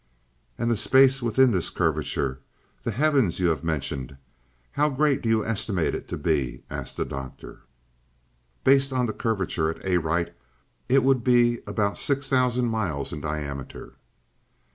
"And 0.57 0.71
the 0.71 0.77
space 0.77 1.21
within 1.21 1.51
this 1.51 1.69
curvature 1.69 2.39
the 2.83 2.89
heavens 2.89 3.37
you 3.39 3.49
have 3.49 3.63
mentioned 3.63 4.17
how 4.71 4.89
great 4.89 5.21
do 5.21 5.29
you 5.29 5.45
estimate 5.45 5.93
it 5.93 6.07
to 6.07 6.17
be?" 6.17 6.63
asked 6.71 6.97
the 6.97 7.05
Doctor. 7.05 7.61
"Based 8.63 8.91
on 8.91 9.05
the 9.05 9.13
curvature 9.13 9.69
at 9.69 9.85
Arite 9.85 10.33
it 10.89 11.03
would 11.03 11.23
be 11.23 11.59
about 11.67 11.99
six 11.99 12.27
thousand 12.27 12.65
miles 12.65 13.13
in 13.13 13.21
diameter." 13.21 13.93